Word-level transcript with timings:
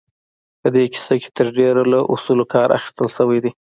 په 0.61 0.67
دې 0.75 0.83
کيسه 0.93 1.15
کې 1.21 1.29
تر 1.37 1.47
ډېره 1.57 1.81
له 1.91 1.99
اصولو 2.13 2.43
کار 2.53 2.67
اخيستل 2.77 3.07
شوی 3.17 3.39
دی. 3.43 3.51